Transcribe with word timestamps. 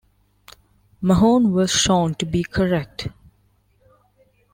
Mahon 1.03 1.51
was 1.51 1.69
shown 1.69 2.15
to 2.15 2.25
be 2.25 2.41
correct. 2.43 3.09